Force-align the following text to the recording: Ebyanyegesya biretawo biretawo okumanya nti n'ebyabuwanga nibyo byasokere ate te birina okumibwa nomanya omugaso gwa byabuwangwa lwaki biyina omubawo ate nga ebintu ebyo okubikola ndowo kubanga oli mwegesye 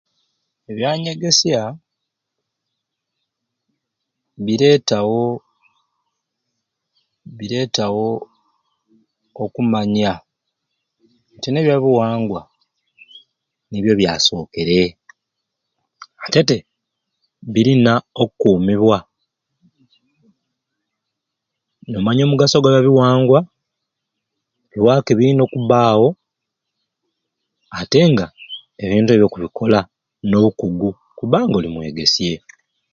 Ebyanyegesya 0.69 1.61
biretawo 4.45 5.23
biretawo 7.37 8.07
okumanya 9.43 10.13
nti 11.35 11.47
n'ebyabuwanga 11.49 12.41
nibyo 13.69 13.93
byasokere 13.99 14.81
ate 16.25 16.41
te 16.49 16.57
birina 17.53 17.93
okumibwa 18.23 18.97
nomanya 21.89 22.23
omugaso 22.23 22.55
gwa 22.59 22.71
byabuwangwa 22.73 23.39
lwaki 24.77 25.11
biyina 25.15 25.41
omubawo 25.45 26.07
ate 27.79 27.99
nga 28.11 28.25
ebintu 28.83 29.09
ebyo 29.11 29.27
okubikola 29.27 29.79
ndowo 30.27 30.49
kubanga 31.17 31.55
oli 31.57 31.69
mwegesye 31.73 32.33